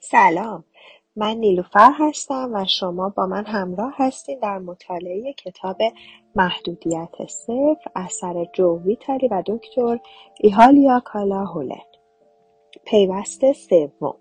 [0.00, 0.64] سلام.
[1.16, 5.76] من نیلوفر هستم و شما با من همراه هستید در مطالعه کتاب
[6.34, 9.98] محدودیت صفر اثر جو ویتالی و دکتر
[10.40, 11.86] ایهالیا کالا هولن
[12.84, 14.16] پیوست سوم.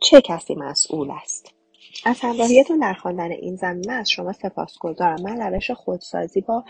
[0.00, 1.61] چه کسی مسئول است؟
[2.04, 6.64] از همراهیتون در خواندن این زمینه از شما سپاسگزارم من روش خودسازی با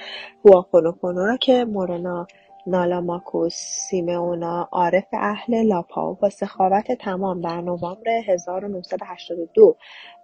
[0.44, 2.26] هواپونوپونو را که مورنا
[2.66, 3.54] نالاماکوس
[3.90, 9.76] سیمئونا عارف اهل لاپائو با سخاوت تمام در نوامبر 1982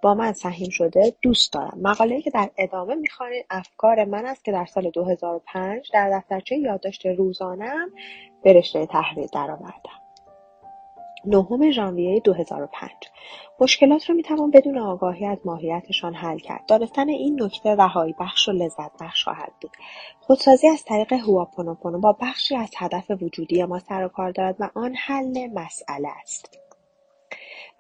[0.03, 1.79] با من سهیم شده دوست دارم.
[1.83, 7.07] مقاله‌ای که در ادامه می‌خوانید افکار من است که در سال 2005 در دفترچه یادداشت
[7.07, 7.91] روزانه‌ام
[8.43, 10.08] به رشته تحریر درآوردم.
[11.29, 12.91] نهم ژانویه 2005
[13.61, 16.67] مشکلات را می‌توان بدون آگاهی از ماهیتشان حل کرد.
[16.67, 19.71] دانستن این نکته رهایی بخش و لذت بخش خواهد بود.
[20.21, 24.71] خودسازی از طریق هواپونوپونو با بخشی از هدف وجودی ما سر و کار دارد و
[24.75, 26.59] آن حل مسئله است.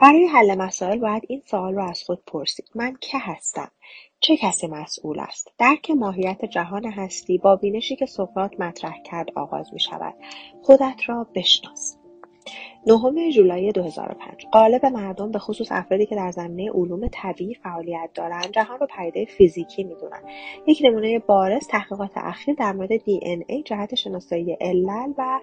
[0.00, 2.67] برای حل مسائل باید این سوال را از خود پرسید.
[2.75, 3.70] من که هستم؟
[4.20, 9.72] چه کسی مسئول است؟ درک ماهیت جهان هستی با بینشی که سقراط مطرح کرد آغاز
[9.72, 10.15] می شود
[10.62, 11.97] خودت را بشناس.
[12.87, 18.51] نهم ژولای 2005 قالب مردم به خصوص افرادی که در زمینه علوم طبیعی فعالیت دارند
[18.51, 20.25] جهان را پدیده فیزیکی می‌دونند
[20.67, 25.41] یک نمونه بارز تحقیقات اخیر در مورد دی ان ای جهت شناسایی علل و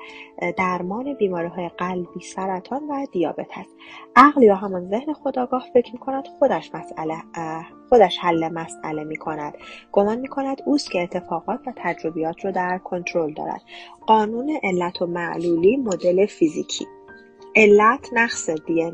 [0.57, 3.75] درمان بیماریهای قلبی سرطان و دیابت است.
[4.15, 7.15] عقل یا همان ذهن خداگاه فکر می‌کند خودش مسئله
[7.89, 9.57] خودش حل مسئله می کند
[9.91, 13.61] گمان می کند اوست که اتفاقات و تجربیات رو در کنترل دارد.
[14.07, 16.85] قانون علت و معلولی مدل فیزیکی.
[17.57, 18.49] علت نقص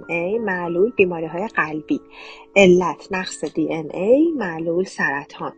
[0.10, 0.92] ای معلول
[1.28, 2.02] های قلبی.
[2.56, 3.44] علت نقص
[3.94, 5.54] ای معلول سرطان.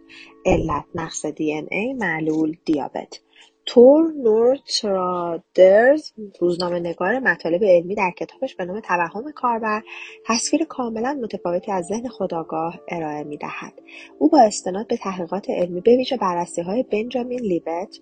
[0.46, 3.20] علت نقص ای معلول دیابت.
[3.66, 9.82] تور نورترادرز روزنامه نگار مطالب علمی در کتابش به نام توهم کاربر
[10.26, 13.74] تصویر کاملا متفاوتی از ذهن خداگاه ارائه می دهد.
[14.20, 18.00] او با استناد به تحقیقات علمی به ویژه بررسی های بنجامین لیبت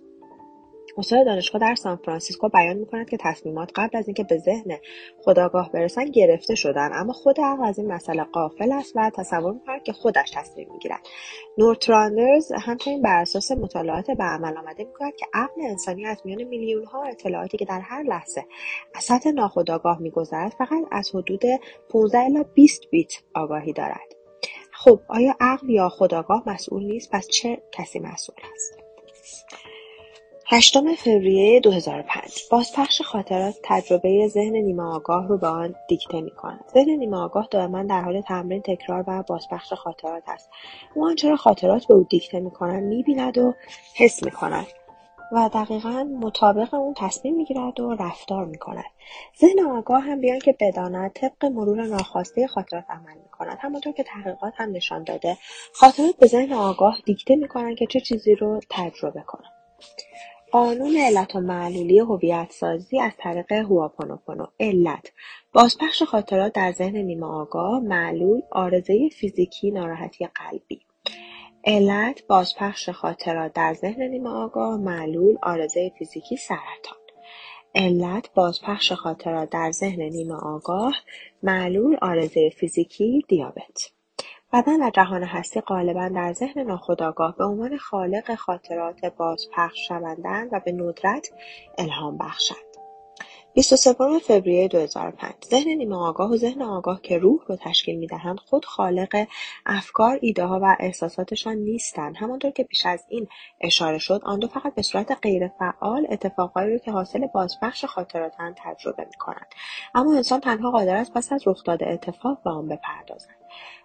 [0.97, 4.78] استاد دانشگاه در سانفرانسیسکو بیان می‌کند که تصمیمات قبل از اینکه به ذهن
[5.24, 6.90] خداگاه برسن گرفته شدن.
[6.94, 11.07] اما خود عقل از این مسئله قافل است و تصور می‌کند که خودش تصمیم می‌گیرد.
[11.57, 16.85] نورتراندرز همچنین بر اساس مطالعات به عمل آمده می‌کند که عقل انسانی از میان میلیون
[16.85, 18.46] ها اطلاعاتی که در هر لحظه
[18.96, 21.41] از سطح ناخداگاه میگذرد فقط از حدود
[21.90, 24.16] 15 الی 20 بیت آگاهی دارد.
[24.72, 28.78] خب آیا عقل یا خداگاه مسئول نیست؟ پس چه کسی مسئول است؟
[30.53, 36.66] هشتم فوریه 2005 بازپخش خاطرات تجربه ذهن نیمه آگاه رو به آن دیکته می کند.
[36.73, 40.50] ذهن نیمه آگاه دائما در حال تمرین تکرار و بازپخش خاطرات است.
[40.95, 43.53] او آنچه را خاطرات به او دیکته می کند می بیند و
[43.95, 44.67] حس می کند
[45.31, 48.91] و دقیقا مطابق اون تصمیم می گیرد و رفتار می کند.
[49.41, 53.57] ذهن آگاه هم بیان که بداند طبق مرور ناخواسته خاطرات عمل می کند.
[53.61, 55.38] همانطور که تحقیقات هم نشان داده
[55.73, 59.61] خاطرات به ذهن آگاه دیکته می کنند که چه چیزی رو تجربه کند.
[60.51, 65.12] قانون علت و معلولی هویتسازی از طریق هواپونوپونو علت.
[65.53, 70.81] بازپخش خاطرات در ذهن نیمه آگاه معلول آرزه فیزیکی ناراحتی قلبی.
[71.66, 76.97] علت بازپخش خاطرات در ذهن نیمه آگاه معلول آرزه فیزیکی سرطان.
[77.75, 80.95] علت بازپخش خاطرات در ذهن نیمه آگاه
[81.44, 83.91] معلول آرزه فیزیکی دیابت.
[84.53, 90.59] بدن و جهان هستی غالبا در ذهن ناخودآگاه به عنوان خالق خاطرات بازپخش شوندهاند و
[90.66, 91.29] به ندرت
[91.78, 92.72] الهام بخشند.
[93.53, 98.66] 23 فوریه 2005 ذهن نیمه آگاه و ذهن آگاه که روح رو تشکیل می‌دهند خود
[98.66, 99.28] خالق
[99.66, 102.16] افکار ایدهها و احساساتشان نیستند.
[102.17, 103.28] همانطور که پیش از این
[103.61, 109.06] اشاره شد آن دو فقط به صورت غیرفعال اتفاقهایی رو که حاصل بازپخش خاطراتند تجربه
[109.06, 109.47] می‌کنند.
[109.95, 113.35] اما انسان تنها قادر است پس از رخ داده اتفاق به آن بپردازد.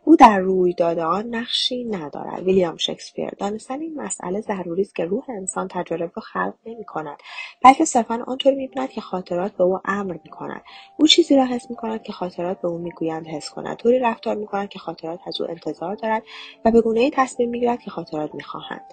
[0.08, 2.42] او در رویداد آن نقشی ندارد.
[2.42, 7.16] ویلیام شکسپیر دانستن این مسئله ضروری است که روح انسان تجارب را خلق نمی‌کند
[7.62, 10.62] بلکه صرفا آنطوری می‌بیند که خاطرات به او امر می‌کنند
[10.98, 13.76] او چیزی را حس می‌کند که خاطرات به او می‌گویند حس کند.
[13.76, 16.22] طوری رفتار می‌کند که خاطرات از او انتظار دارد
[16.64, 18.84] و به گونه ای تصمیم می‌گیرد که خاطرات می‌خواهند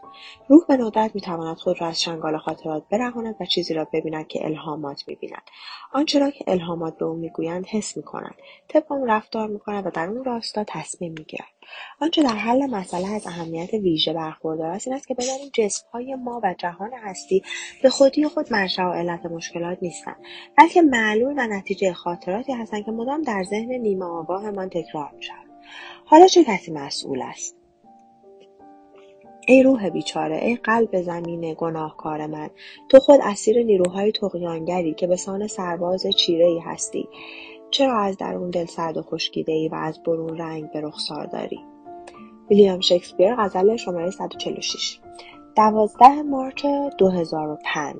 [0.47, 4.45] روح به ندرت می‌تواند خود را از چنگال خاطرات برهاند و چیزی را ببیند که
[4.45, 5.43] الهامات می‌بیند.
[5.93, 8.35] آنچه را که الهامات به او می‌گویند حس می‌کند.
[8.67, 11.47] طبق آن رفتار می‌کند و در اون راستا تصمیم می‌گیرد
[12.01, 16.41] آنچه در حل مسئله از اهمیت ویژه برخوردار است این است که بدانیم جسمهای ما
[16.43, 17.43] و جهان هستی
[17.83, 20.17] به خودی خود منشا و علت مشکلات نیستند
[20.57, 25.49] بلکه معلول و نتیجه خاطراتی هستند که مدام در ذهن نیمه آگاهمان تکرار می‌شوند
[26.05, 27.63] حالا چه کسی مسئول است؟
[29.47, 32.49] ای روح بیچاره ای قلب زمین گناهکار من.
[32.89, 37.07] تو خود اسیر نیروهای تقیانگری که به سان سرباز چیره ای هستی.
[37.73, 41.59] چرا از درون دل سرد و خشکیده ای و از برون رنگ به رخسار داری؟
[42.49, 44.99] ویلیام شکسپیر غزل شماره 146
[45.55, 46.65] دوازده مارچ
[46.97, 47.95] 2005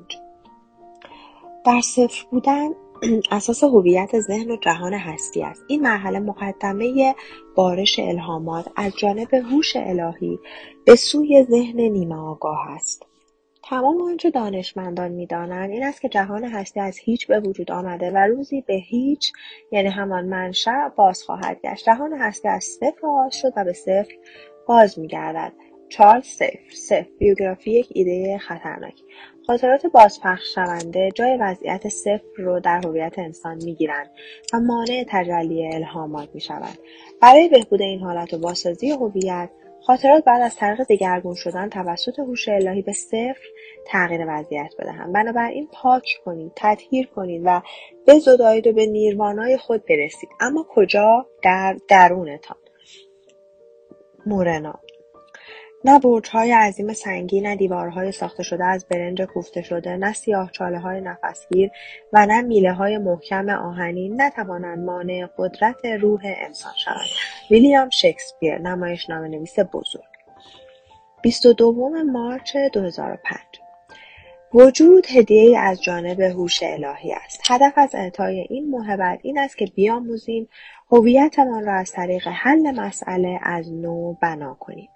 [1.66, 2.68] در صفر بودن
[3.30, 5.64] اساس هویت ذهن و جهان هستی است.
[5.68, 7.14] این مرحله مقدمه
[7.54, 10.38] بارش الهامات از جانب هوش الهی
[10.84, 13.06] به سوی ذهن نیمه آگاه است.
[13.66, 18.16] تمام آنچه دانشمندان می‌دانند این است که جهان هستی از هیچ به وجود آمده و
[18.16, 19.32] روزی به هیچ
[19.72, 21.84] یعنی همان منشأ باز خواهد گشت.
[21.84, 24.14] جهان هستی از صفر آغاز شد و به صفر
[24.66, 25.52] باز میگردد.
[25.88, 29.02] چارلز سیف سیف بیوگرافی یک ایده خطرناک.
[29.46, 34.10] خاطرات بازپخش شونده جای وضعیت صفر رو در هویت انسان می‌گیرند
[34.52, 36.78] و مانع تجلی الهامات می‌شوند.
[37.22, 39.50] برای بهبود این حالت و بازسازی هویت
[39.86, 43.46] خاطرات بعد از طریق دگرگون شدن توسط هوش الهی به صفر
[43.86, 47.62] تغییر وضعیت بدهند بنابراین پاک کنید تطهیر کنید و
[48.06, 50.28] بزدایید و به نیروانای خود برسید.
[50.40, 52.56] اما کجا؟ در درونتان.
[54.26, 54.80] مورنا.
[55.84, 60.14] نه برج‌های عظیم سنگی، نه دیوارهای ساخته شده از برنج کوفته شده، نه
[60.78, 61.70] های نفسگیر
[62.12, 67.06] و نه میله‌های محکم آهنین نتوانند مانع قدرت روح انسان شوند.
[67.50, 70.14] ویلیام شکسپیر، نمایشنامه‌نویس بزرگ
[71.22, 73.40] 22 مارچ 2005
[74.54, 77.40] وجود هدیه از جانب هوش الهی است.
[77.50, 80.48] هدف از اعطای این موهبت این است که بیاموزیم
[80.92, 84.88] هویتمان را از طریق حل مسئله از نو بنا کنیم.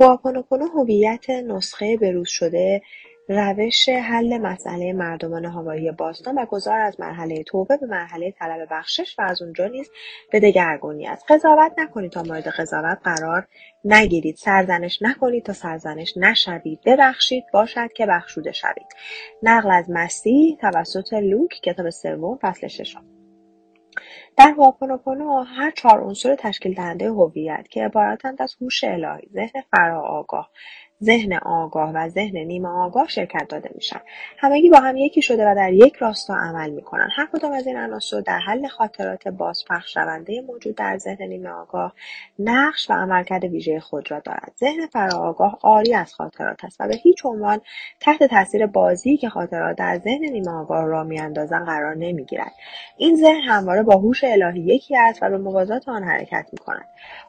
[0.00, 2.82] هواپونوپونو هویت نسخه بروز شده
[3.28, 9.18] روش حل مسئله مردمان هوایی باستان و گذار از مرحله توبه به مرحله طلب بخشش
[9.18, 9.90] و از اونجا نیز
[10.32, 11.24] به دگرگونی است.
[11.28, 13.46] قضاوت نکنید تا مورد قضاوت قرار
[13.84, 14.36] نگیرید.
[14.36, 16.80] سرزنش نکنید تا سرزنش نشوید.
[16.86, 18.86] ببخشید باشد که بخشوده شوید.
[19.42, 23.21] نقل از مسیح توسط لوک کتاب سوم فصل ششم.
[24.36, 30.50] در هواپونوپونو هر چهار عنصر تشکیل دهنده هویت که عبارتند از هوش الهی ذهن فراآگاه
[31.02, 34.00] ذهن آگاه و ذهن نیمه آگاه شرکت داده میشن.
[34.38, 37.08] همگی با هم یکی شده و در یک راستا عمل می‌کنن.
[37.16, 41.92] هر کدام از این عناصر در حل خاطرات بازپخش شونده موجود در ذهن نیمه آگاه
[42.38, 44.52] نقش و عملکرد ویژه خود را دارد.
[44.60, 47.60] ذهن فراآگاه عاری از خاطرات است و به هیچ عنوان
[48.00, 52.52] تحت تاثیر بازی که خاطرات در ذهن نیمه آگاه را میاندازند قرار نمی‌گیرد.
[52.96, 56.86] این ذهن همواره با هوش الهی یکی است و به موازات آن حرکت می‌کند.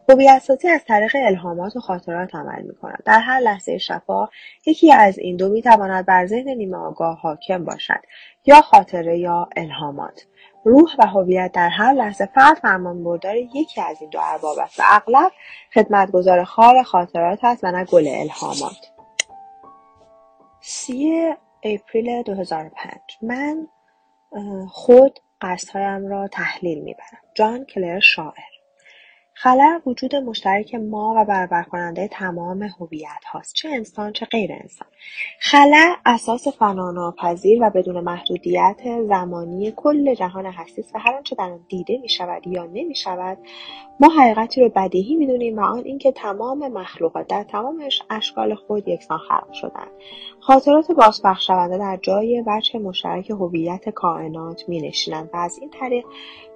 [0.09, 3.03] هویتسازی از طریق الهامات و خاطرات عمل می‌کند.
[3.05, 3.39] در هر
[3.69, 4.27] شفا
[4.65, 8.01] یکی از این دو می‌تواند بر ذهن نیمه آگاه حاکم باشد
[8.45, 10.25] یا خاطره یا الهامات.
[10.65, 14.83] روح و هویت در هر لحظه فرد فرمانبردار یکی از این دو ارباب است و
[14.86, 15.31] اغلب
[15.74, 18.92] خدمتگزار خار خاطرات است و نه گل الهامات.
[20.62, 21.33] سی
[21.63, 23.68] اپریل 2005 من
[24.69, 27.19] خود قصدهایم را تحلیل می‌برم.
[27.36, 28.52] جان کلر شاعر.
[29.35, 33.53] خلع وجود مشترک ما و برابر کننده تمام هویت هاست.
[33.56, 34.88] چه انسان چه غیر انسان.
[35.39, 41.44] خلع اساس فناناپذیر و بدون محدودیت زمانی کل جهان هستی است و هر آنچه در
[41.44, 43.38] آن دیده می شود یا نمی شود
[44.00, 49.18] ما حقیقتی رو بدیهی می‌دونیم و آن اینکه تمام مخلوقات در تمام اشکال خود یکسان
[49.18, 49.92] خلق شدند
[50.45, 56.06] خاطرات بازپخش شونده در جای وجه مشترک هویت کائنات می نشینند و از این طریق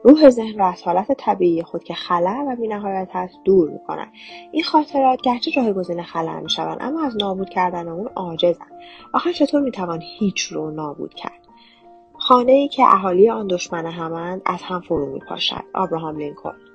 [0.03, 4.11] روح ذهن را از حالت طبیعی خود که خلع و بینهایت هست دور می‌کنند
[4.51, 8.71] این خاطرات گرچه جایگزین خلع می‌شوند اما از نابود کردن اون عاجزند.
[9.13, 11.47] آخر چطور می‌توان هیچ رو نابود کرد؟
[12.19, 15.63] خانه ای که اهالی آن دشمن همند از هم فرو میپاشد.
[15.73, 16.66] آبراهام لینکلن.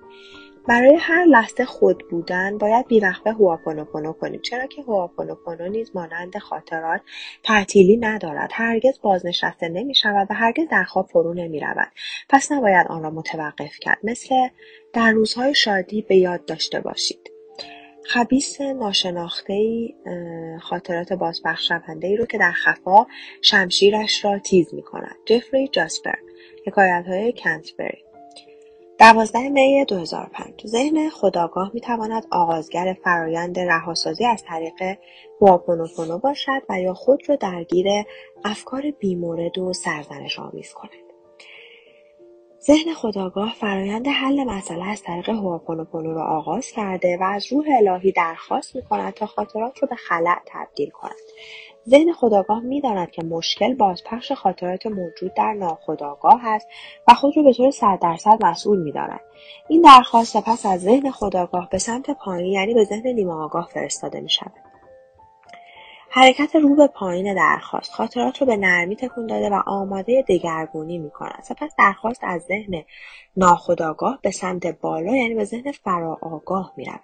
[0.68, 4.40] برای هر لحظه خود بودن باید بیوقفه هواپونوپونو کنیم.
[4.40, 7.00] چرا که هواپونوپونو نیز مانند خاطرات
[7.42, 8.50] تعطیلی ندارد.
[8.52, 11.92] هرگز بازنشسته نمی شود و هرگز در خواب فرو نمی رود
[12.28, 13.98] پس نباید آن را متوقف کرد.
[14.02, 14.34] مثل
[14.92, 17.28] در روزهای شادی به یاد داشته باشید.
[18.04, 19.94] خبیس ناشناخته ای
[20.60, 23.06] خاطرات بازبخش شونده ای رو که در خفا
[23.42, 26.18] شمشیرش را تیز می کند جفری جاسپر
[26.66, 28.11] حکایت های کنتبری.
[29.02, 34.98] دوازده می 2005 ذهن خودآگاه می‌تواند آغازگر فرایند رهاسازی از طریق
[35.40, 37.86] هواپونوپونو باشد و یا خود را درگیر
[38.44, 40.90] افکار بیمورد و سرزنش آمیز کند.
[42.60, 48.12] ذهن خودآگاه فرایند حل مسئله از طریق هواپونوپونو را آغاز کرده و از روح الهی
[48.12, 51.12] درخواست می کند تا خاطرات را به خلع تبدیل کند.
[51.88, 56.68] ذهن خودآگاه می‌داند که مشکل بازپخش خاطرات موجود در ناخودآگاه است
[57.08, 59.20] و خود را به طور صد درصد مسئول می‌داند.
[59.68, 64.20] این درخواست سپس از ذهن خودآگاه به سمت پایین یعنی به ذهن نیمه آگاه فرستاده
[64.20, 64.52] می شود.
[66.14, 67.92] حرکت رو به پایین درخواست.
[67.92, 71.42] خاطرات رو به نرمی تکون داده و آماده دگرگونی می‌کند.
[71.42, 72.82] سپس درخواست از ذهن
[73.36, 77.00] ناخودآگاه به سمت بالا یعنی به ذهن فراآگاه می‌رود.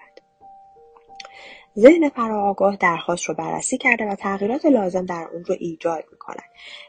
[1.78, 6.42] ذهن فراآگاه درخواست رو بررسی کرده و تغییرات لازم در اون رو ایجاد می کند.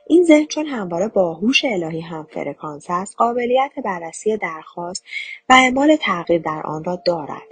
[0.08, 5.04] این ذهن چون همواره با هوش الهی هم فرکانس است قابلیت بررسی درخواست
[5.50, 7.48] و اعمال تغییر در آن را دارد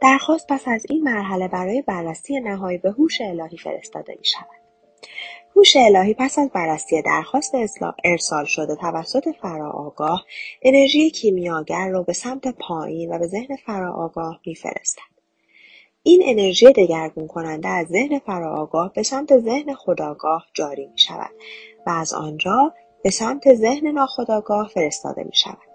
[0.00, 4.62] درخواست پس از این مرحله برای بررسی نهایی به هوش الهی فرستاده می شود.
[5.56, 7.54] هوش الهی پس از بررسی درخواست
[8.04, 10.24] ارسال شده توسط فراآگاه
[10.62, 15.11] انرژی کیمیاگر را به سمت پایین و به ذهن فراآگاه میفرستد
[16.04, 21.30] این انرژی دگرگون کننده از ذهن فراآگاه به سمت ذهن خداگاه جاری می شود
[21.86, 25.72] و از آنجا به سمت ذهن ناخداگاه فرستاده می شود.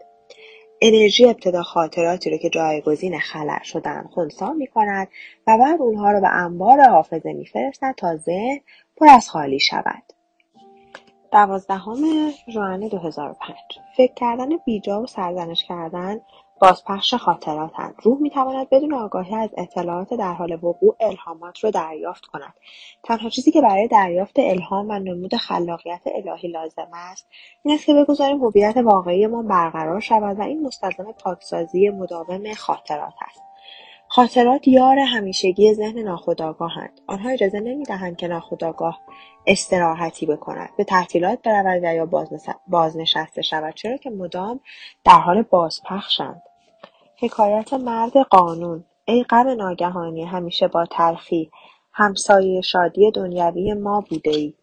[0.82, 5.08] انرژی ابتدا خاطراتی رو که جایگزین خلع شدن خونسا می کند
[5.48, 8.60] و بعد اونها رو به انبار حافظه می فرستد تا ذهن
[8.98, 10.04] پر از خالی شود.
[11.32, 13.58] دوازدهم ژوئن 2005
[13.98, 16.22] فکر کردن بیجا و سرزنش کردن
[16.60, 22.54] بازپخش خاطراتند روح می‌تواند بدون آگاهی از اطلاعات در حال وقوع الهامات را دریافت کند.
[23.04, 27.28] تنها چیزی که برای دریافت الهام و نمود خلاقیت الهی لازم است
[27.64, 33.47] این است که بگذاریم هویت واقعیمان برقرار شود و این مستلزم پاکسازی مداوم خاطرات است.
[34.18, 39.00] خاطرات یار همیشگی ذهن ناخودآگاهند آنها اجازه نمی‌دهند که ناخودآگاه
[39.48, 42.10] استراحتی بکند به تعطیلات برود یا
[42.68, 44.60] بازنشسته شود چرا که مدام
[45.06, 46.42] در حال بازپخشند.
[47.20, 48.86] حکایت مرد قانون.
[49.06, 51.52] ای غم ناگهانی همیشه با تلخی.
[51.94, 54.54] همسایه شادی دنیوی ما بوده ای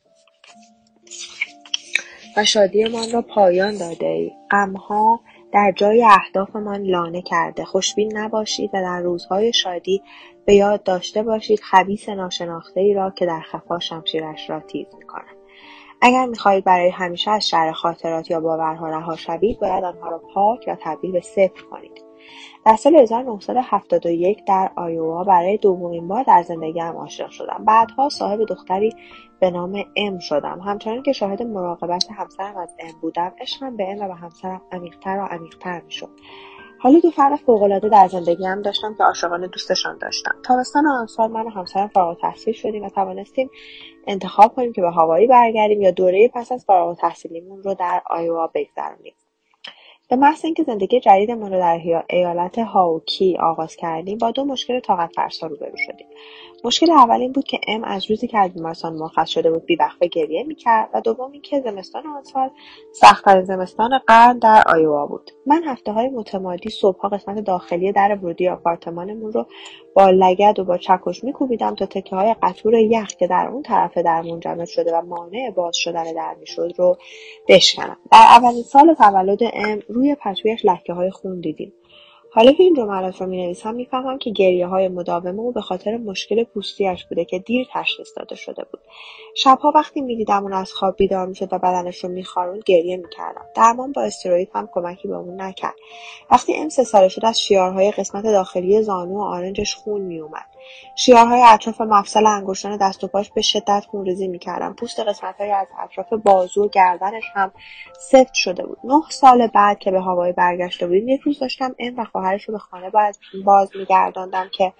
[2.37, 5.21] و شادیمان را پایان داده ای غمها
[5.55, 7.65] در جای اهدافمان لانه کرده.
[7.65, 10.03] خوشبین نباشید و در روزهای شادی
[10.47, 12.09] به یاد داشته باشید خبیث
[12.77, 15.37] ای را که در خفا شمشیرش را تیز می‌کند.
[16.01, 20.65] اگر می‌خواهید برای همیشه از شر خاطرات یا باورها رها شوید باید آنها را پاک
[20.69, 22.04] و تبدیل به صفر کنید.
[22.67, 27.65] در سال 1971 در آیووا برای دومین بار در زندگیم عاشق شدم.
[27.67, 28.93] بعدها صاحب دختری
[29.41, 30.61] به نام ام شدم.
[30.61, 35.19] همچنان که شاهد مراقبت همسرم از ام بودم، عشقم به ام و به همسرم عمیقتر
[35.19, 36.11] و عمیقتر می‌شد.
[36.85, 41.47] حالا دو فرد فوقالعاده در زندگیم داشتم که عاشقانه دوستشان داشتم تابستان آن سال من
[41.47, 43.51] و همسرم فارغ تحصیل شدیم و توانستیم
[44.07, 48.51] انتخاب کنیم که به هوایی برگردیم یا دوره پس از فارغ تحصیلیمون رو در آیوا
[48.55, 49.15] بگذرونیم
[50.11, 55.13] به محض اینکه زندگی جدیدمان را در ایالت هاوکی آغاز کردیم با دو مشکل طاقت
[55.17, 56.09] فرسا روبرو شدیم.
[56.65, 60.07] مشکل اول این بود که ام از روزی که از بیمارستان مرخص شده بود بیوقفه
[60.07, 62.51] گریه می‌کرد و دوم اینکه زمستان آن سال
[62.93, 65.31] سختترین زمستان قرن در آیوا بود.
[65.47, 69.47] من هفته های متمادی صبحها قسمت داخلی در ورودی آپارتمانمون رو
[69.95, 73.99] با لگد و با چکش میکوبیدم تا تکه های قطور یخ که در اون طرف
[73.99, 76.97] در منجمد شده و مانع باز شدن در می‌شد رو
[77.49, 77.97] بشکنم.
[78.13, 81.73] در اولین سال تولد ام روی پتویش لکه های خون دیدیم.
[82.35, 86.45] حالا که این جملات رو می‌نویسم می‌فهمم که گریه های مداوم او به خاطر مشکل
[86.45, 88.81] پوستیش بوده که دیر تشخیص داده شده بود.
[89.37, 93.45] شبها وقتی می‌دیدم اون از خواب بیدار می‌شد و بدنش رو میخاروند گریه می‌کردم.
[93.57, 95.75] درمان با استروئید هم کمکی به اون نکرد.
[96.31, 100.47] وقتی ام سه ساله شد از شیارهای قسمت داخلی زانو و آرنجش خون میومد
[100.97, 104.73] شیارهای اطراف مفصل انگشتان دست و پاش به شدت خونریزی می‌کردن.
[104.73, 107.53] پوست قسمتهایی از اطراف بازو و گردنش هم
[107.99, 108.79] سفت شده بود.
[108.85, 112.53] نه سال بعد که به هوایی برگشته بودیم یک روز داشتم ام و خواهرش رو
[112.53, 114.73] به خانه باز, باز میگرداندم که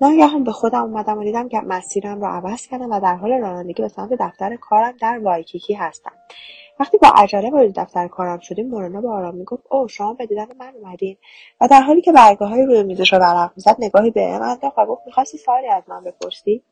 [0.00, 3.82] ناگهان به خودم اومدم و دیدم که مسیرم رو عوض کردم و در حال رانندگی
[3.82, 6.12] به سمت دفتر کارم در وایکیکی هستم.
[6.80, 10.46] وقتی با عجله وارد دفتر کارم شدیم مورانا با آرامی گفت او شما به دیدن
[10.58, 11.16] من اومدین.
[11.60, 14.78] و در حالی که برگه های روی میزش رو ورق می‌زد نگاهی به ام انداخت
[14.78, 16.62] و گفت می‌خواستی سوالی از من بپرسی؟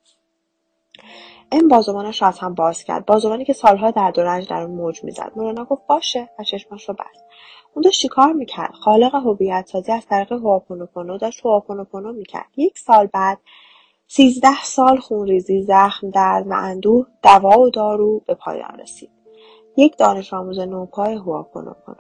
[1.53, 3.07] ام بازوانش را از هم باز کرد.
[3.07, 5.33] بازوانی که سالها در و رنج در اون موج می‌زد.
[5.37, 6.29] مورانا گفت باشه.
[6.39, 7.25] و چشماش رو بست.
[7.75, 12.49] اون داشت چیکار می‌کرد؟ خالق هویت سازی از طریق هواپونوپونو داشت هواپونوپونو می‌کرد.
[12.57, 13.39] یک سال بعد
[14.07, 19.18] سیزده سال خونریزی زخم درد و اندوه دوا و دارو به پایان رسید.
[19.79, 21.99] یک دانش آموز نوپای هواپونوپونو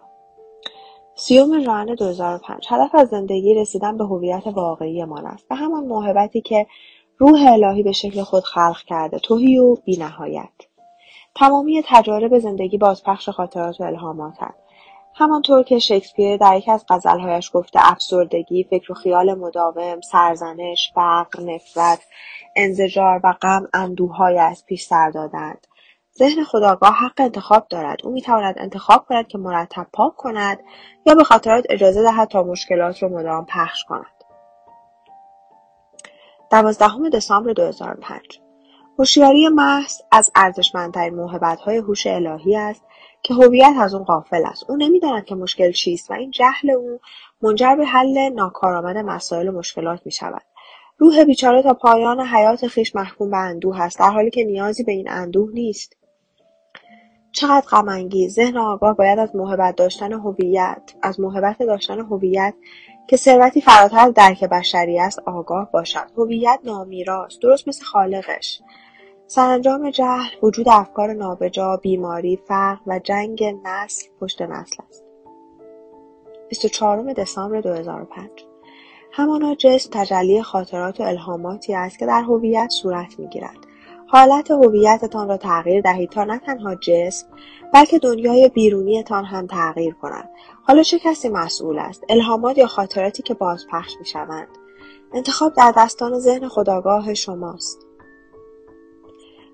[1.14, 5.48] سیوم ژوئن 2005 هدف از زندگی رسیدن به هویت واقعیمان است.
[5.48, 6.66] به همان موهبتی که
[7.18, 10.48] روح الهی به شکل خود خلق کرده توهی و بینهایت.
[11.34, 14.54] تمامی تجارب زندگی بازپخش خاطرات و الهاماتند
[15.14, 21.40] همانطور که شکسپیر در یکی از غزلهایش گفته افسردگی فکر و خیال مداوم سرزنش فقر
[21.40, 22.00] نفرت
[22.56, 25.66] انزجار و غم اندوههای از پیش سر دادند.
[26.18, 27.98] ذهن خداگاه حق انتخاب دارد.
[28.04, 30.58] او می‌تواند انتخاب کند که مرتب پاک کند
[31.06, 34.06] یا به خاطرات اجازه دهد تا مشکلات را مدام پخش کند.
[36.50, 38.40] دوازدهم دسامبر 2005
[38.98, 42.82] هوشیاری محض از ارزشمندترین موهبتهای هوش الهی است
[43.22, 44.70] که هویت از اون غافل است.
[44.70, 47.00] او نمی‌داند که مشکل چیست و این جهل او
[47.42, 50.42] منجر به حل ناکارآمد مسائل و مشکلات می شود.
[50.98, 54.92] روح بیچاره تا پایان حیات خیش محکوم به اندوه است در حالی که نیازی به
[54.92, 55.97] این اندوه نیست.
[57.32, 58.34] چقدر غمانگیز.
[58.34, 62.54] ذهن آگاه باید از موهبت داشتن هویت از موهبت داشتن هویت
[63.08, 66.10] که ثروتی فراتر از درک بشری است آگاه باشد.
[66.16, 68.60] هویت نامیراست درست مثل خالقش.
[69.26, 75.04] سرانجام جهل وجود افکار نابجا بیماری فقر و جنگ نسل پشت نسل است.
[76.48, 78.30] 24 دسامبر 2005
[79.12, 83.67] همانا جسم تجلی خاطرات و الهاماتی است که در هویت صورت می‌گیرد.
[84.10, 87.26] حالت هویتتان را تغییر دهید تا نه تنها جسم
[87.74, 90.30] بلکه دنیای بیرونیتان هم تغییر کند.
[90.62, 94.48] حالا چه کسی مسئول است؟ الهامات یا خاطراتی که بازپخش می‌شوند؟
[95.12, 97.86] انتخاب در دستان ذهن خداگاه شماست.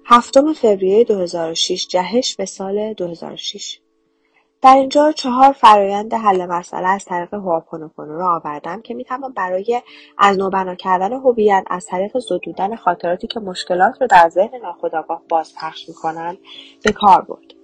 [0.06, 3.80] هفتم فوریه 2006 جهش به سال 2006
[4.64, 9.82] در اینجا چهار فرایند حل مسئله از طریق هواپونوپونو را آوردم که می‌توان برای
[10.18, 15.22] از نو بنا کردن هویت از طریق زدودن خاطراتی که مشکلات را در ذهن ناخودآگاه
[15.28, 16.38] بازپخش می‌کنند
[16.84, 17.54] به کار برد.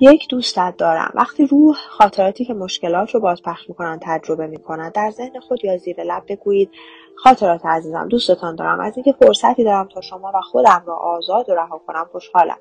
[0.00, 1.12] یک دوستت دارم.
[1.14, 6.02] وقتی روح خاطراتی که مشکلات رو بازپخش می‌کنند تجربه می‌کند در ذهن خود یا زیر
[6.02, 6.70] لب بگویید
[7.16, 8.80] خاطرات عزیزم دوستتان دارم.
[8.80, 12.58] از اینکه فرصتی دارم تا شما و خودم را آزاد و رها کنم خوشحالم.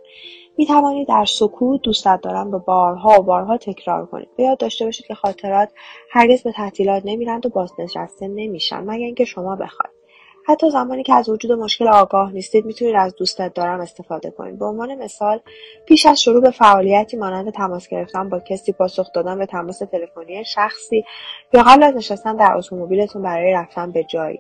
[0.58, 4.30] می توانید در سکوت دوستت دارم رو بارها و بارها تکرار کنید.
[4.38, 5.70] به یاد داشته باشید که خاطرات
[6.12, 10.03] هرگز به تعطیلات نمیرند و بازنشسته نمیشن مگر اینکه شما بخواید.
[10.48, 14.60] حتی زمانی که از وجود مشکل آگاه نیستید می‌تونید از دوستت دارم استفاده کنید.
[14.60, 15.40] به عنوان مثال
[15.86, 20.46] پیش از شروع به فعالیتی مانند تماس گرفتن با کسی پاسخ دادن به تماس تلفنی
[20.46, 21.06] شخصی
[21.54, 24.40] یا قبل از نشستن در اتومبیلتون برای رفتن به جایی.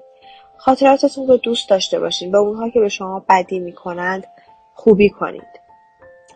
[0.57, 4.27] خاطراتتون رو دوست داشته باشید به اونها که به شما بدی می‌کنند
[4.73, 5.59] خوبی کنید.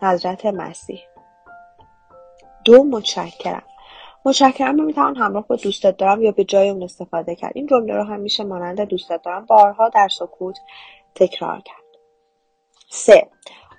[0.02, 1.00] حضرت مسیح.
[2.64, 3.62] دو متشکرم.
[4.24, 7.52] متشکرم رو می‌توان همراه با دوستت دارم یا به جای اون استفاده کرد.
[7.54, 10.58] این جمله رو هم میشه مانند دوستت دارم بارها در سکوت
[11.14, 11.84] تکرار کرد.
[12.90, 13.26] سه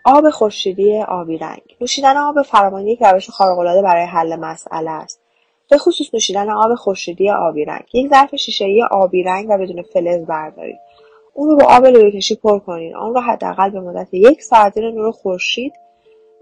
[0.06, 1.62] آب خورشیدی آبی رنگ.
[1.82, 5.22] نوشیدن آب فراوانی یک روش خارق‌العاده برای حل مسئله است.
[5.70, 7.84] به خصوص نوشیدن آب خورشیدی آبی رنگ.
[7.94, 10.80] یک ظرف شیشهای آبی رنگ و بدون فلز بردارید.
[11.34, 12.96] اون رو با آب لوله پر کنید.
[12.96, 15.74] آن را حداقل به مدت یک ساعت زیر نور خورشید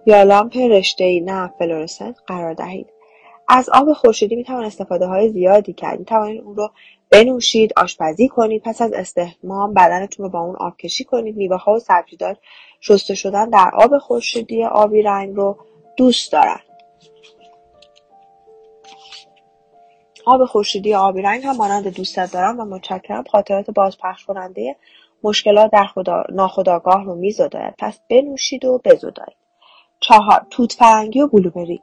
[0.06, 2.97] یا لامپ رشتهای نه فلورسنت قرار دهید.
[3.48, 6.00] از آب خورشیدی می‌توان استفاده های زیادی کرد.
[6.00, 6.70] می‌توانید اون رو
[7.10, 11.38] بنوشید آشپزی کنید پس از استحمام بدنتون رو با اون آب کشی کنید.
[11.38, 12.38] میوه ها و سبزیجات
[12.82, 15.58] شسته شدن در آب خورشیدی آبی رنگ رو
[15.98, 16.60] دوست دارن.
[20.26, 23.24] آب خورشیدی آبی رنگ هم مانند دوستت دارم و متشکرم.
[23.24, 24.76] خاطرات بازپخش کننده
[25.24, 26.24] مشکلات در خدا...
[26.30, 27.74] ناخداگاه رو میزداید.
[27.80, 29.38] پس بنوشید و بزدایید
[30.00, 31.82] چهار توت فرنگی و بلوبری.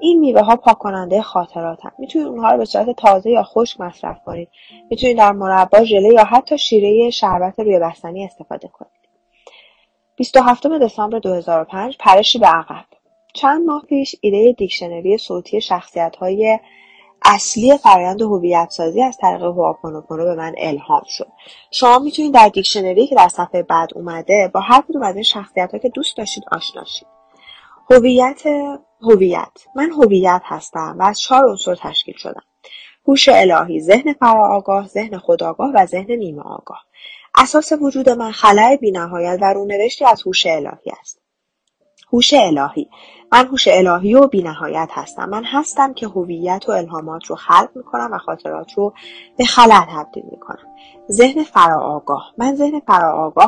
[0.00, 1.90] این میوه ها پاک کننده خاطراتن.
[1.98, 4.48] می‌تونید اونها رو به صورت تازه یا خشک مصرف کنید.
[4.90, 8.92] می‌تونید در مربا ژله یا حتی شیره شربت روی بستنی استفاده کنید.
[10.16, 12.84] 27 دسامبر 2005 پرشی به عقب.
[13.34, 16.58] چند ماه پیش ایده دیکشنری صوتی شخصیت های
[17.24, 21.28] اصلی فرایند هویت سازی از طریق هواپونوپونو به من الهام شد.
[21.70, 25.72] شما می‌تونید در دیکشنری که در صفحه بعد اومده با هر کدوم از این شخصیت
[25.72, 27.08] ها که دوست داشتید آشنا شید.
[27.90, 28.42] هویت
[29.02, 29.52] هویت.
[29.76, 32.42] من هویت هستم و از چهار عنصر تشکیل شدم.
[33.08, 36.84] هوش الهی ذهن فراآگاه ذهن خودآگاه و ذهن نیمه آگاه
[37.34, 41.20] اساس وجود من خلای بینهایت و رونوشتی از هوش الهی است.
[42.12, 42.88] هوش الهی.
[43.32, 45.28] من هوش الهی و بینهایت هستم.
[45.28, 48.92] من هستم که هویت و الهامات رو خلق می‌کنم و خاطرات رو
[49.38, 50.66] به خلع تبدیل می‌کنم.
[51.10, 52.32] ذهن فراآگاه.
[52.38, 52.82] من ذهن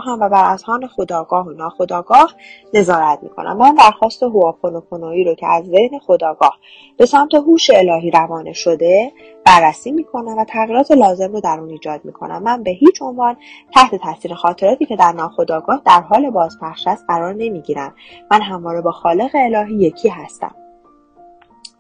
[0.06, 2.34] هم و بر اذهان خداگاه و ناخداگاه
[2.74, 3.56] نظارت می‌کنم.
[3.56, 6.58] من درخواست هواپونوپونویی رو که از ذهن خداگاه
[6.98, 9.12] به سمت هوش الهی روانه شده
[9.48, 13.36] بررسی می‌کنم و تغییرات لازم رو در اون ایجاد می‌کنم من به هیچ عنوان
[13.74, 17.94] تحت تاثیر خاطراتی که در ناخداگاه در حال بازپخش است قرار نمی‌گیرم.
[18.30, 20.54] من همواره با خالق الهی یکی هستم.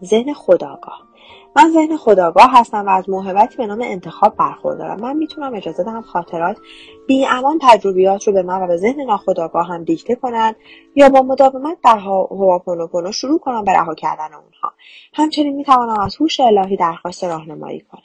[0.04, 1.07] ذهن خداگاه
[1.56, 5.00] من ذهن خداگاه هستم و از موهبتی به نام انتخاب برخوردارم.
[5.00, 6.56] من می‌تونم اجازه دهم خاطرات
[7.06, 10.56] بی امان تجربیات رو به من و به ذهن ناخداگاه هم دیکته کنند
[10.94, 14.72] یا با مداومت در هواپونوپونو شروع کنم به رها کردن اونها.
[15.14, 18.02] همچنین می‌توانم از هوش الهی درخواست راهنمایی کنم.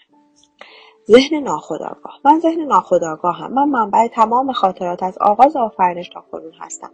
[1.08, 6.54] ذهن ناخداگاه من ذهن ناخداگاه هم من منبع تمام خاطرات از آغاز آفرینش تا کنون
[6.60, 6.92] هستم.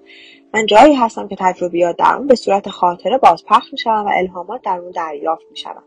[0.53, 4.79] من جایی هستم که تجربیات در اون به صورت خاطره بازپخش می‌شوند و الهامات در
[4.79, 5.83] اون دریافت می‌شوند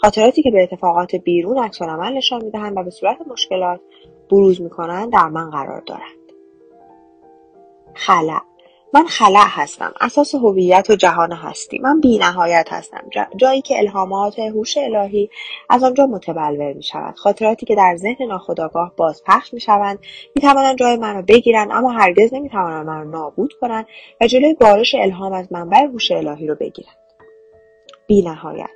[0.00, 3.80] خاطراتی که به اتفاقات بیرون عکسالعمل نشان می‌دهند و به صورت مشکلات
[4.30, 6.32] بروز می‌کنند در من قرار دارند.
[7.94, 8.40] خلع.
[8.94, 9.92] من خلع هستم.
[10.00, 11.78] اساس هویت و جهان هستی.
[11.78, 13.04] من بی نهایت هستم
[13.36, 15.30] جایی که الهامات هوش الهی
[15.70, 19.98] از آنجا متبلور می شود خاطراتی که در ذهن ناخودآگاه باز پخش می شوند
[20.36, 23.86] می توانند جای من را بگیرند اما هرگز نمی توانند من را نابود کنند
[24.20, 26.96] و جلوی بارش الهام از منبع هوش الهی را بگیرند.
[28.06, 28.70] بی نهایت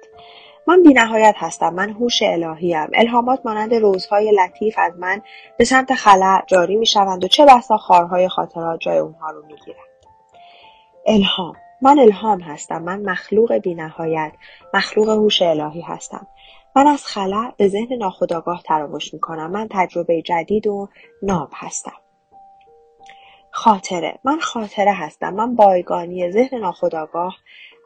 [0.67, 1.75] من بی نهایت هستم.
[1.75, 2.89] من هوش الهیم.
[2.95, 5.23] الهامات مانند روزهای لطیف از من
[5.59, 9.55] به سمت خلع جاری می شوند و چه بسا خارهای خاطرات جای اونها رو می
[9.65, 9.88] گیرند
[11.09, 11.57] الهام.
[11.83, 12.83] من الهام هستم.
[12.83, 14.33] من مخلوق بینهایت
[14.75, 16.27] مخلوق هوش الهی هستم.
[16.77, 19.51] من از خلع به ذهن ناخودآگاه تراوش می‌کنم.
[19.51, 20.89] من تجربه جدید و
[21.23, 21.97] ناب هستم.
[23.51, 24.19] خاطره.
[24.25, 25.35] من خاطره هستم.
[25.35, 27.37] من بایگانی ذهن ناخودآگاه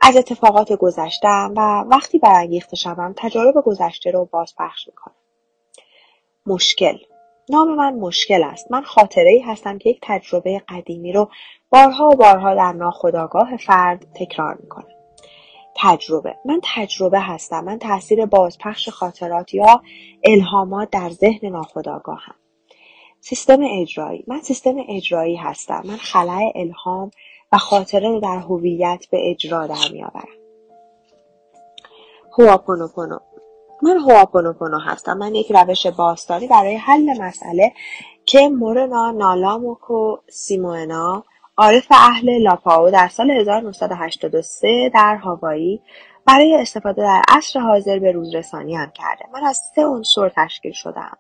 [0.03, 5.15] از اتفاقات گذشتم و وقتی برانگیخته شوم تجارب گذشته رو بازپخش می‌کنم.
[6.47, 6.99] مشکل.
[7.51, 8.73] نام من مشکل است.
[8.73, 11.31] من خاطره ای هستم که یک تجربه قدیمی رو
[11.73, 14.89] بارها و بارها در ناخودآگاه فرد تکرار می‌کنم.
[15.77, 16.37] تجربه.
[16.45, 17.65] من تجربه هستم.
[17.65, 19.83] من تاثیر بازپخش خاطرات یا
[20.25, 22.35] الهامات در ذهن ناخودآگاهم.
[23.21, 24.25] سیستم اجرایی.
[24.27, 25.83] من سیستم اجرایی هستم.
[25.85, 27.11] من خلع الهام
[27.53, 30.29] و خاطره رو در هویت به اجرا در میآورم.
[32.39, 33.19] هواپونوپونو.
[33.83, 35.19] من هواپونوپونو هستم.
[35.19, 37.73] من یک روش باستانی برای حل مسئله
[38.27, 41.25] که مورنا نالاموکو سیمونا
[41.57, 45.83] عارف اهل لاپائو در سال 1983 در هاوایی
[46.27, 49.25] برای استفاده در عصر حاضر به روزرسانی هم کرده.
[49.33, 51.19] من از سه عنصر تشکیل شدم.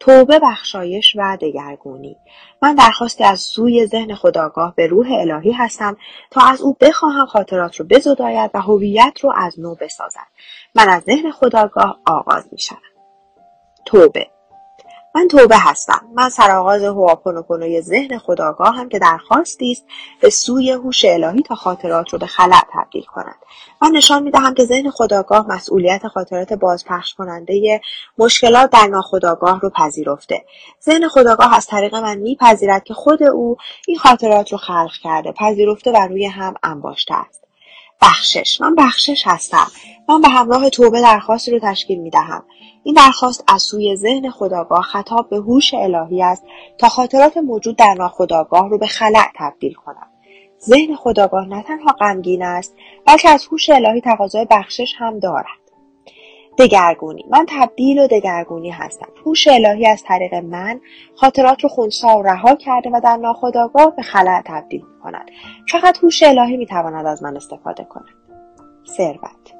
[0.00, 2.16] توبه بخشایش و دگرگونی.
[2.62, 5.96] من درخواستی از سوی ذهن خداگاه به روح الهی هستم
[6.30, 10.26] تا از او بخواهم خاطرات رو بزداید و هویت رو از نو بسازد.
[10.74, 12.78] من از ذهن خداگاه آغاز می شدم.
[13.86, 14.33] توبه.
[15.16, 16.08] من توبه هستم.
[16.14, 19.84] من سرآغاز هواپونوپونوی ذهن خداگاه هم که درخواستی است
[20.20, 23.36] به سوی هوش الهی تا خاطرات رو به خلع تبدیل کند.
[23.82, 27.80] من نشان می‌دهم که ذهن خداگاه مسئولیت خاطرات بازپخش کننده
[28.18, 30.44] مشکلات در ناخداگاه رو پذیرفته.
[30.84, 35.92] ذهن خداگاه از طریق من میپذیرد که خود او این خاطرات رو خلق کرده پذیرفته
[35.92, 37.43] و روی هم انباشته است.
[38.02, 38.60] بخشش.
[38.60, 39.66] من بخشش هستم.
[40.08, 42.44] من به همراه توبه درخواستی رو تشکیل می دهم.
[42.84, 46.44] این درخواست از سوی ذهن خداگاه خطاب به هوش الهی است
[46.78, 50.10] تا خاطرات موجود در ناخداگاه رو به خلع تبدیل کنم.
[50.60, 52.74] ذهن خداگاه نه تنها غمگین است
[53.06, 55.63] بلکه از هوش الهی تقاضای بخشش هم دارد.
[56.58, 57.24] دگرگونی.
[57.30, 59.08] من تبدیل و دگرگونی هستم.
[59.26, 60.80] هوش الهی از طریق من
[61.16, 65.30] خاطرات رو خونسا و رها کرده و در ناخداگاه به خلع تبدیل می کند
[65.70, 68.14] فقط هوش الهی می تواند از من استفاده کند.
[68.96, 69.54] ثروت.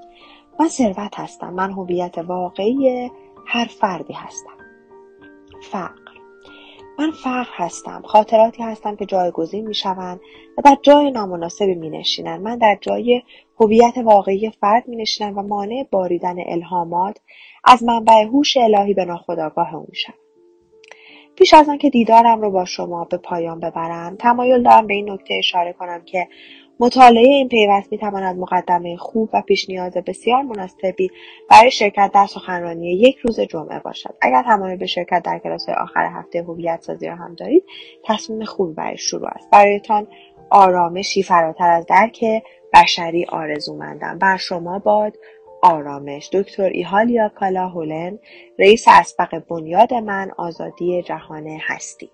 [0.60, 1.50] من ثروت هستم.
[1.50, 3.10] من هویت واقعی
[3.46, 4.56] هر فردی هستم.
[5.70, 6.03] فقر.
[6.98, 10.20] من فقر هستم خاطراتی هستم که جایگزین می شوند
[10.58, 13.22] و در جای نامناسبی می نشینند من در جای
[13.60, 17.20] هویت واقعی فرد می نشینم و مانع باریدن الهامات
[17.64, 20.14] از منبع هوش الهی به ناخودآگاه او شوم
[21.36, 25.34] پیش از آنکه دیدارم رو با شما به پایان ببرم تمایل دارم به این نکته
[25.34, 26.28] اشاره کنم که
[26.80, 31.10] مطالعه این پیوست می‌تواند مقدمه خوب و پیش نیاز بسیار مناسبی
[31.50, 34.14] برای شرکت در سخنرانی یک روز جمعه باشد.
[34.22, 37.64] اگر تمایل به شرکت در کلاس آخر هفته هویت سازی را هم دارید
[38.04, 39.50] تصمیم خوبی برای شروع است.
[39.50, 40.06] برایتان
[40.50, 42.24] آرامشی فراتر از درک
[42.74, 44.18] بشری آرزومندم.
[44.18, 45.16] بر شما باد
[45.62, 46.30] آرامش.
[46.32, 48.18] دکتر ایهالیا کالا هولن
[48.58, 52.10] رئیس اسبق بنیاد من آزادی جهان هستی.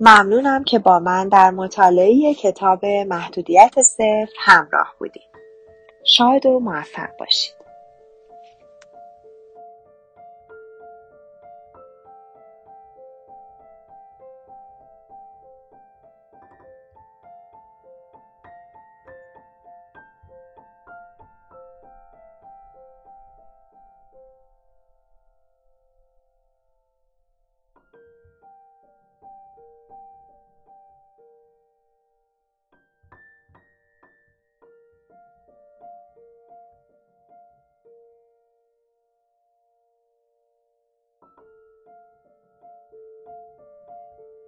[0.00, 5.22] ممنونم که با من در مطالعه کتاب محدودیت صفر همراه بودید.
[6.04, 7.57] شاد و موفق باشید.